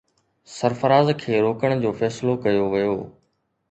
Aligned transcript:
سرفراز 0.57 1.11
کي 1.25 1.37
روڪڻ 1.47 1.71
جو 1.87 1.95
فيصلو 2.03 2.33
ڪيو 2.47 2.63
ويو. 2.75 3.01